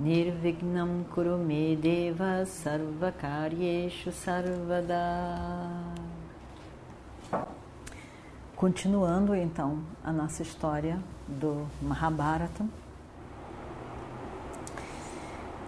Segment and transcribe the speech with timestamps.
[0.00, 4.96] Nirvignam Kurume Deva Sarvakaryeshu Sarvada
[8.56, 12.64] Continuando então a nossa história do Mahabharata.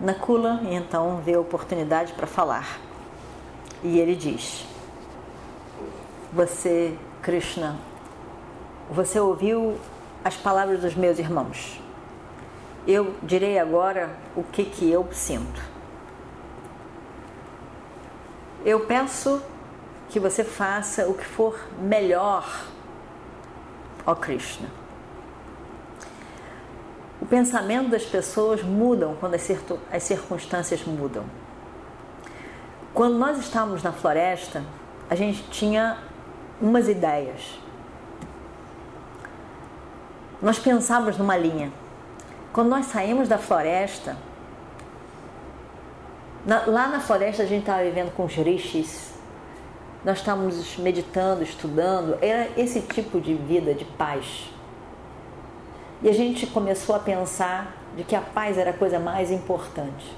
[0.00, 2.80] Nakula então vê a oportunidade para falar
[3.84, 4.66] e ele diz:
[6.32, 7.76] Você Krishna,
[8.90, 9.76] você ouviu
[10.24, 11.91] as palavras dos meus irmãos.
[12.86, 15.62] Eu direi agora o que, que eu sinto.
[18.64, 19.42] Eu peço
[20.08, 22.46] que você faça o que for melhor,
[24.06, 24.68] ó Krishna.
[27.20, 31.24] O pensamento das pessoas mudam quando as circunstâncias mudam.
[32.92, 34.62] Quando nós estávamos na floresta,
[35.08, 35.98] a gente tinha
[36.60, 37.58] umas ideias.
[40.42, 41.72] Nós pensávamos numa linha.
[42.52, 44.16] Quando nós saímos da floresta,
[46.44, 49.12] na, lá na floresta a gente estava vivendo com os rishis,
[50.04, 54.50] nós estávamos meditando, estudando, era esse tipo de vida de paz.
[56.02, 60.16] E a gente começou a pensar de que a paz era a coisa mais importante.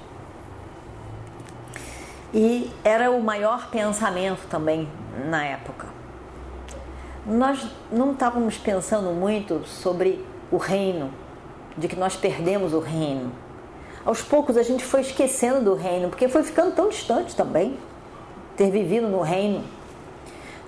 [2.33, 4.89] E era o maior pensamento também
[5.29, 5.95] na época
[7.25, 11.09] nós não estávamos pensando muito sobre o reino,
[11.77, 13.31] de que nós perdemos o reino.
[14.05, 17.77] Aos poucos a gente foi esquecendo do reino, porque foi ficando tão distante também.
[18.55, 19.63] Ter vivido no reino,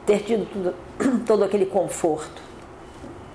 [0.06, 0.76] ter tido tudo,
[1.26, 2.42] todo aquele conforto.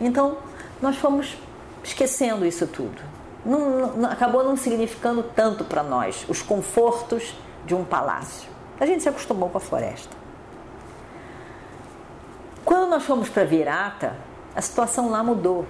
[0.00, 0.36] Então,
[0.80, 1.36] nós fomos
[1.82, 3.00] esquecendo isso tudo.
[3.44, 8.48] Não, não, acabou não significando tanto para nós os confortos de um palácio.
[8.78, 10.16] A gente se acostumou com a floresta.
[12.64, 14.16] Quando nós fomos para Virata,
[14.54, 15.66] a situação lá mudou.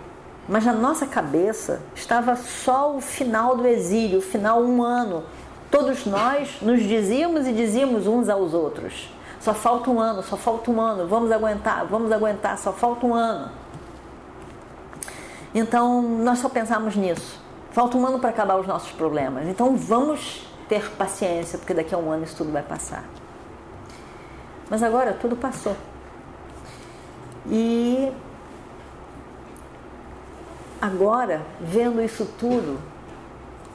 [0.48, 5.24] Mas na nossa cabeça estava só o final do exílio, o final um ano.
[5.70, 9.08] Todos nós nos dizíamos e dizíamos uns aos outros:
[9.40, 13.14] só falta um ano, só falta um ano, vamos aguentar, vamos aguentar, só falta um
[13.14, 13.50] ano.
[15.54, 17.40] Então nós só pensamos nisso.
[17.70, 19.46] Falta um ano para acabar os nossos problemas.
[19.46, 23.04] Então vamos ter paciência, porque daqui a um ano isso tudo vai passar.
[24.68, 25.76] Mas agora tudo passou.
[27.46, 28.12] E
[30.82, 32.80] agora, vendo isso tudo,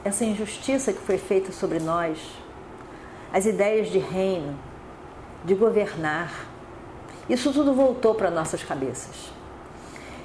[0.04, 2.18] essa injustiça que foi feita sobre nós,
[3.32, 4.58] as ideias de reino,
[5.42, 6.30] de governar,
[7.26, 9.32] isso tudo voltou para nossas cabeças.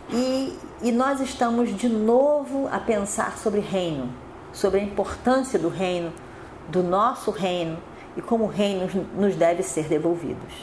[0.09, 4.09] E, e nós estamos de novo a pensar sobre reino,
[4.51, 6.11] sobre a importância do reino,
[6.67, 7.77] do nosso reino
[8.17, 10.53] e como o reino nos deve ser devolvidos,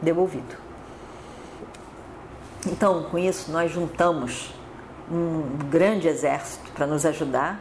[0.00, 0.56] devolvido.
[2.66, 4.50] Então, com isso, nós juntamos
[5.10, 7.60] um grande exército para nos ajudar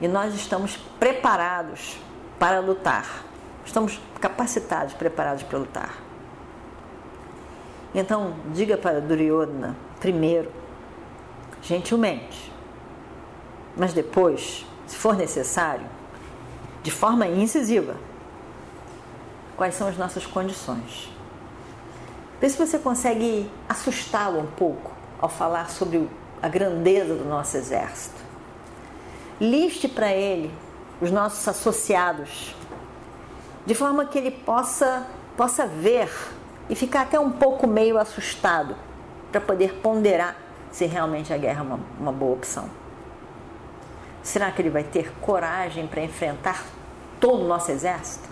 [0.00, 1.98] e nós estamos preparados
[2.38, 3.24] para lutar.
[3.64, 5.94] Estamos capacitados, preparados para lutar.
[7.94, 10.50] Então, diga para Duryodhana, primeiro,
[11.62, 12.50] gentilmente,
[13.76, 15.86] mas depois, se for necessário,
[16.82, 17.94] de forma incisiva,
[19.56, 21.12] quais são as nossas condições.
[22.40, 24.90] Vê se você consegue assustá-lo um pouco
[25.20, 26.08] ao falar sobre
[26.42, 28.20] a grandeza do nosso exército.
[29.40, 30.52] Liste para ele
[31.00, 32.54] os nossos associados,
[33.64, 36.10] de forma que ele possa, possa ver
[36.68, 38.74] e ficar até um pouco meio assustado,
[39.30, 40.36] para poder ponderar
[40.70, 42.68] se realmente a guerra é uma, uma boa opção.
[44.22, 46.64] Será que ele vai ter coragem para enfrentar
[47.18, 48.28] todo o nosso exército?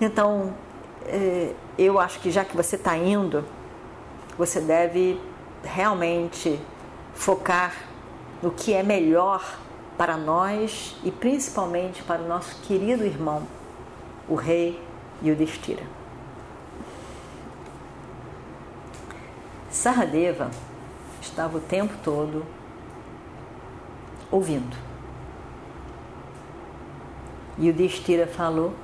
[0.00, 0.54] Então,
[1.06, 3.44] é, eu acho que já que você está indo,
[4.36, 5.20] você deve
[5.62, 6.60] realmente
[7.14, 7.74] focar
[8.42, 9.58] no que é melhor
[9.96, 13.46] para nós e principalmente para o nosso querido irmão,
[14.28, 14.82] o rei
[15.22, 15.84] Yudhishthira.
[19.70, 20.50] Saradeva
[21.20, 22.44] estava o tempo todo
[24.30, 24.76] ouvindo.
[27.58, 28.74] Yudhishthira falou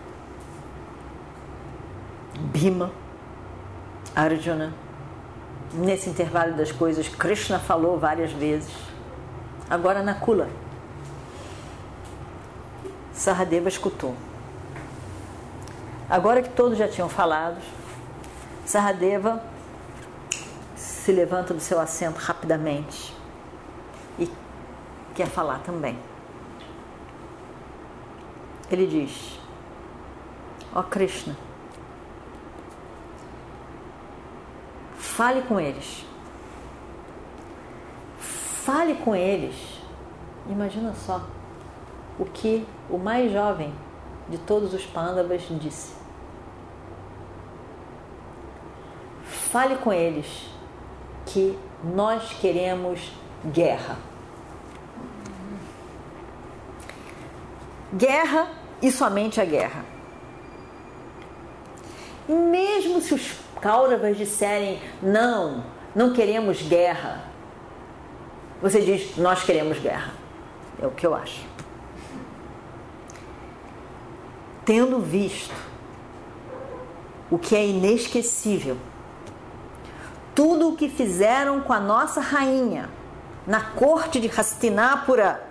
[2.52, 2.92] Bhima,
[4.14, 4.87] Arjuna.
[5.72, 8.72] Nesse intervalo das coisas, Krishna falou várias vezes.
[9.68, 10.48] Agora Nakula.
[13.12, 14.14] Saradeva escutou.
[16.08, 17.60] Agora que todos já tinham falado,
[18.64, 19.42] Saradeva
[20.74, 23.14] se levanta do seu assento rapidamente
[24.18, 24.30] e
[25.14, 25.98] quer falar também.
[28.70, 29.38] Ele diz:
[30.74, 31.36] Ó oh Krishna,
[35.18, 36.06] fale com eles.
[38.20, 39.56] Fale com eles.
[40.48, 41.20] Imagina só
[42.20, 43.74] o que o mais jovem
[44.28, 45.92] de todos os Pandavas disse.
[49.24, 50.48] Fale com eles
[51.26, 53.10] que nós queremos
[53.44, 53.96] guerra.
[57.92, 59.84] Guerra e somente a guerra.
[62.28, 65.64] Mesmo se os Kauravas disserem não,
[65.94, 67.24] não queremos guerra,
[68.60, 70.12] você diz nós queremos guerra.
[70.80, 71.44] É o que eu acho.
[74.64, 75.54] Tendo visto
[77.30, 78.76] o que é inesquecível,
[80.34, 82.88] tudo o que fizeram com a nossa rainha
[83.46, 85.42] na corte de Hastinapura,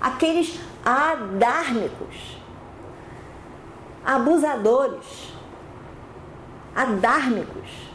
[0.00, 2.38] aqueles adármicos,
[4.04, 5.32] abusadores,
[6.74, 7.90] adármicos.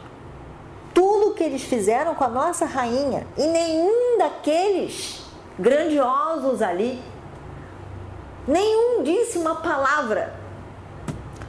[0.93, 5.25] Tudo que eles fizeram com a nossa rainha e nenhum daqueles
[5.59, 7.01] grandiosos ali,
[8.47, 10.33] nenhum disse uma palavra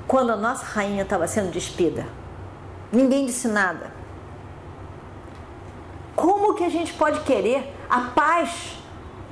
[0.07, 2.07] quando a nossa rainha estava sendo despida.
[2.93, 3.91] Ninguém disse nada.
[6.15, 8.79] Como que a gente pode querer a paz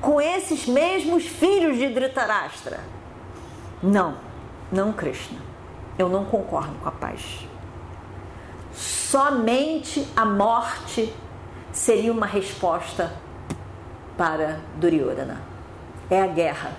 [0.00, 2.80] com esses mesmos filhos de Dhritarashtra.
[3.82, 4.16] Não,
[4.70, 5.38] não Krishna.
[5.98, 7.46] Eu não concordo com a paz.
[9.10, 11.14] Somente a morte
[11.70, 13.12] seria uma resposta
[14.18, 15.40] para Duryodhana.
[16.10, 16.72] É a guerra.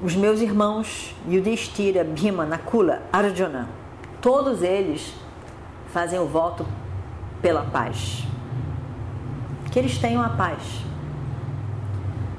[0.00, 3.68] Os meus irmãos Yudhishthira, Bhima, Nakula, Arjuna,
[4.22, 5.14] todos eles
[5.92, 6.66] fazem o voto
[7.42, 8.24] pela paz
[9.70, 10.62] que eles tenham a paz.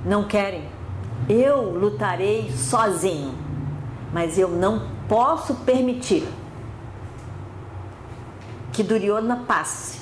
[0.04, 0.64] Não querem.
[1.30, 3.36] Eu lutarei sozinho,
[4.12, 6.28] mas eu não posso permitir
[8.74, 10.02] que Duryodhana passe,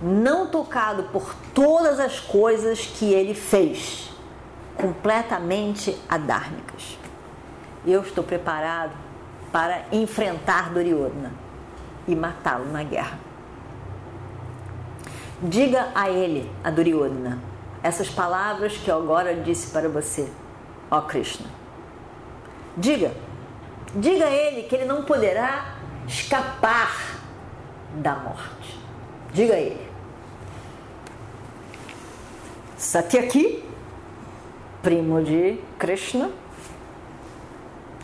[0.00, 4.10] não tocado por todas as coisas que ele fez,
[4.76, 6.98] completamente adármicas.
[7.84, 8.92] Eu estou preparado
[9.50, 11.32] para enfrentar Duryodhana
[12.06, 13.18] e matá-lo na guerra.
[15.42, 17.38] Diga a ele, a Duryodhana,
[17.82, 20.30] essas palavras que eu agora disse para você,
[20.90, 21.46] ó Krishna.
[22.76, 23.12] Diga,
[23.96, 25.76] diga a ele que ele não poderá
[26.06, 27.18] escapar
[27.96, 28.78] da morte.
[29.32, 29.86] Diga a ele.
[32.76, 33.64] Satyaki,
[34.82, 36.30] primo de Krishna,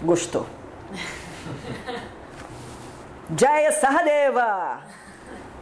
[0.02, 0.46] gostou.
[3.36, 4.80] Jaya Sahadeva!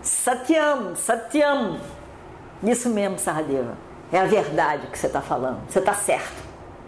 [0.02, 1.78] Satyam, Satyam.
[2.62, 3.76] Isso mesmo, Saradeva.
[4.12, 5.60] É a verdade que você está falando.
[5.68, 6.42] Você está certo.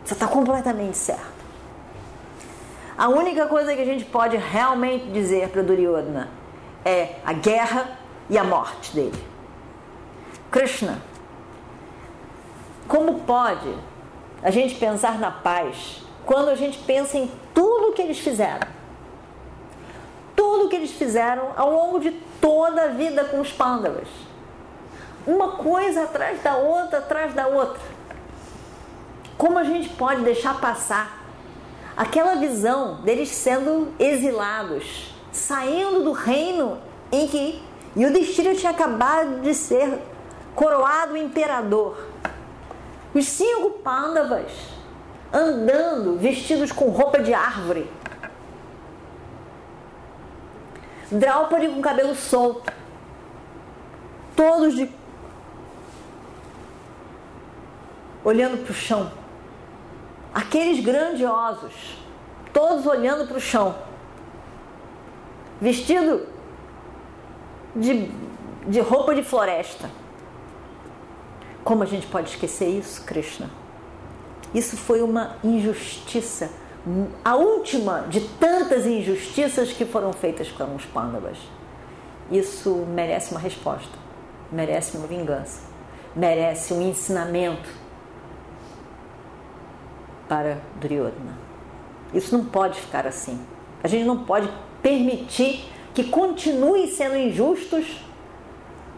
[0.05, 1.32] Você está completamente certo.
[2.97, 6.29] A única coisa que a gente pode realmente dizer para Duryodhana
[6.85, 7.99] é a guerra
[8.29, 9.25] e a morte dele.
[10.51, 10.99] Krishna,
[12.87, 13.75] como pode
[14.43, 18.69] a gente pensar na paz quando a gente pensa em tudo que eles fizeram?
[20.37, 24.09] Tudo que eles fizeram ao longo de toda a vida com os pândavas.
[25.27, 27.81] Uma coisa atrás da outra, atrás da outra.
[29.39, 31.22] Como a gente pode deixar passar
[31.97, 36.79] aquela visão deles sendo exilados, saindo do reino
[37.11, 37.63] em que
[37.97, 39.99] Yudhishthira tinha acabado de ser
[40.55, 41.97] coroado imperador.
[43.15, 44.51] Os cinco pândavas
[45.33, 47.91] andando vestidos com roupa de árvore
[51.13, 52.73] Draupadi com cabelo solto.
[54.35, 54.91] Todos de
[58.25, 59.11] olhando para o chão.
[60.35, 61.73] Aqueles grandiosos,
[62.53, 63.75] todos olhando para o chão.
[65.61, 66.27] Vestido
[67.77, 68.11] de,
[68.67, 69.91] de roupa de floresta.
[71.63, 73.51] Como a gente pode esquecer isso, Krishna?
[74.55, 76.51] Isso foi uma injustiça
[77.25, 81.39] a última de tantas injustiças que foram feitas com os pândavas.
[82.31, 83.97] Isso merece uma resposta,
[84.51, 85.61] merece uma vingança,
[86.17, 87.69] merece um ensinamento
[90.33, 91.37] para Duryodhana.
[92.15, 93.39] Isso não pode ficar assim.
[93.85, 94.49] A gente não pode
[94.81, 98.03] permitir que continue sendo injustos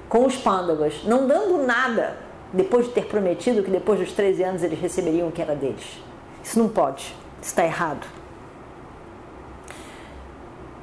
[0.09, 2.17] com os pândavas, não dando nada
[2.53, 6.00] depois de ter prometido que depois dos 13 anos eles receberiam o que era deles.
[6.45, 7.17] Isso não pode, isso
[7.50, 8.07] está errado.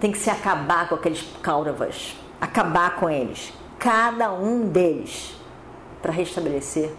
[0.01, 5.33] Tem que se acabar com aqueles Kauravas, acabar com eles, cada um deles,
[6.01, 6.91] para restabelecer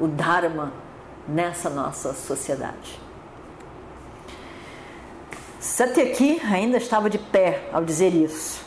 [0.00, 0.85] o Dharma
[1.28, 3.00] nessa nossa sociedade.
[5.60, 8.64] Satyaki ainda estava de pé ao dizer isso.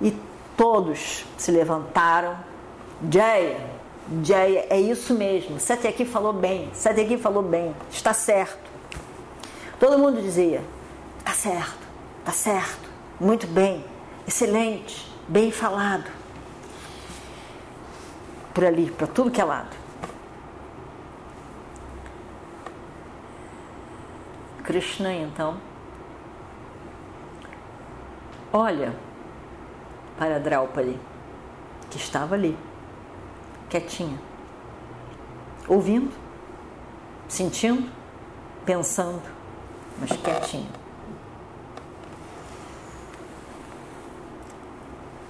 [0.00, 0.16] E
[0.56, 2.36] todos se levantaram.
[3.10, 3.60] Jaya,
[4.22, 5.60] Jaya, é isso mesmo.
[5.60, 6.70] Satyaki falou bem.
[6.74, 7.74] Satyaki falou bem.
[7.90, 8.70] Está certo.
[9.80, 10.62] Todo mundo dizia:
[11.18, 13.82] está certo, está certo, muito bem,
[14.28, 16.04] excelente, bem falado.
[18.52, 19.79] Por ali, para tudo que é lado.
[24.62, 25.58] Krishna, então,
[28.52, 28.94] olha
[30.18, 30.98] para Draupadi,
[31.90, 32.56] que estava ali,
[33.68, 34.18] quietinha,
[35.66, 36.12] ouvindo,
[37.28, 37.90] sentindo,
[38.64, 39.22] pensando,
[39.98, 40.70] mas quietinha.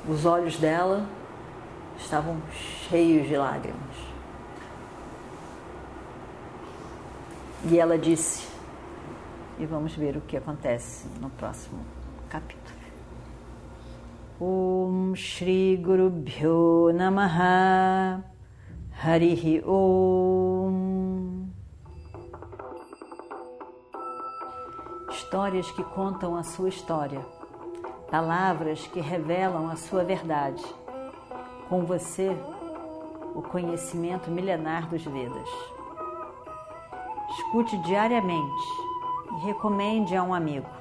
[0.08, 1.06] Os olhos dela
[1.96, 2.42] estavam
[2.88, 3.96] cheios de lágrimas.
[7.64, 8.50] E ela disse:
[9.61, 11.85] e vamos ver o que acontece no próximo
[12.31, 12.81] capítulo.
[14.40, 18.25] Om Shri Guru Bhyo Namaha
[19.05, 21.50] Harihi Om
[25.11, 27.21] Histórias que contam a sua história,
[28.11, 30.64] palavras que revelam a sua verdade.
[31.69, 32.35] Com você,
[33.35, 35.49] o conhecimento milenar dos Vedas.
[37.31, 38.89] Escute diariamente
[39.40, 40.79] recomende a um amigo.